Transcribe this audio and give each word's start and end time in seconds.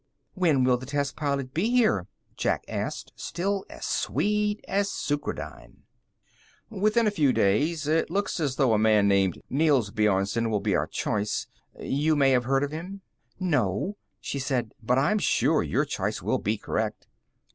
"When 0.33 0.63
will 0.63 0.77
the 0.77 0.87
test 0.87 1.15
pilot 1.15 1.53
be 1.53 1.69
here?" 1.69 2.07
Jack 2.35 2.63
asked, 2.67 3.13
still 3.15 3.65
as 3.69 3.85
sweet 3.85 4.65
as 4.67 4.89
sucrodyne. 4.89 5.83
"Within 6.71 7.05
a 7.05 7.11
few 7.11 7.31
days. 7.31 7.85
It 7.85 8.09
looks 8.09 8.39
as 8.39 8.55
though 8.55 8.73
a 8.73 8.79
man 8.79 9.07
named 9.07 9.43
Nels 9.47 9.91
Bjornsen 9.91 10.49
will 10.49 10.59
be 10.59 10.75
our 10.75 10.87
choice. 10.87 11.45
You 11.79 12.15
may 12.15 12.31
have 12.31 12.45
heard 12.45 12.63
of 12.63 12.71
him." 12.71 13.01
"No," 13.39 13.95
she 14.19 14.39
said, 14.39 14.71
"but 14.81 14.97
I'm 14.97 15.19
sure 15.19 15.61
your 15.61 15.85
choice 15.85 16.19
will 16.19 16.39
be 16.39 16.57
correct." 16.57 17.05